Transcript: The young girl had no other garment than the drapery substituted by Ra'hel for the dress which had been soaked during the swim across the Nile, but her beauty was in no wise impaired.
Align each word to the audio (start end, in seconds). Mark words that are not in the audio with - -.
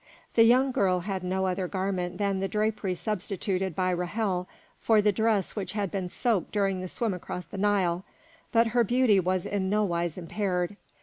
The 0.33 0.45
young 0.45 0.71
girl 0.71 1.01
had 1.01 1.23
no 1.23 1.45
other 1.45 1.67
garment 1.67 2.17
than 2.17 2.39
the 2.39 2.47
drapery 2.47 2.95
substituted 2.95 3.75
by 3.75 3.93
Ra'hel 3.93 4.47
for 4.79 4.99
the 4.99 5.11
dress 5.11 5.55
which 5.55 5.73
had 5.73 5.91
been 5.91 6.09
soaked 6.09 6.51
during 6.51 6.81
the 6.81 6.87
swim 6.87 7.13
across 7.13 7.45
the 7.45 7.59
Nile, 7.59 8.03
but 8.51 8.69
her 8.69 8.83
beauty 8.83 9.19
was 9.19 9.45
in 9.45 9.69
no 9.69 9.83
wise 9.83 10.17
impaired. 10.17 10.75